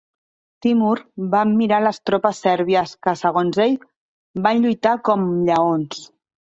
Timur 0.65 0.93
va 1.35 1.41
admirar 1.49 1.83
les 1.89 2.01
tropes 2.11 2.41
sèrbies 2.47 2.97
que, 3.05 3.15
segons 3.23 3.63
ell, 3.69 3.79
"van 4.49 4.67
lluitar 4.67 4.99
com 5.09 5.33
lleons". 5.49 6.07